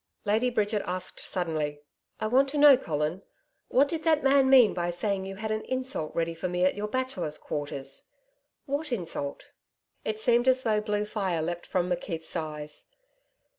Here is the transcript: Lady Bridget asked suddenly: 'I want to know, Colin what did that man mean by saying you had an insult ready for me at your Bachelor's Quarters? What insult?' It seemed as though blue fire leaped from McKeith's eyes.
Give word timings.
Lady 0.25 0.49
Bridget 0.49 0.81
asked 0.87 1.19
suddenly: 1.19 1.83
'I 2.19 2.25
want 2.25 2.49
to 2.49 2.57
know, 2.57 2.75
Colin 2.75 3.21
what 3.67 3.87
did 3.87 4.01
that 4.03 4.23
man 4.23 4.49
mean 4.49 4.73
by 4.73 4.89
saying 4.89 5.27
you 5.27 5.35
had 5.35 5.51
an 5.51 5.61
insult 5.65 6.15
ready 6.15 6.33
for 6.33 6.49
me 6.49 6.65
at 6.65 6.73
your 6.73 6.87
Bachelor's 6.87 7.37
Quarters? 7.37 8.05
What 8.65 8.91
insult?' 8.91 9.51
It 10.03 10.19
seemed 10.19 10.47
as 10.47 10.63
though 10.63 10.81
blue 10.81 11.05
fire 11.05 11.43
leaped 11.43 11.67
from 11.67 11.87
McKeith's 11.91 12.35
eyes. 12.35 12.85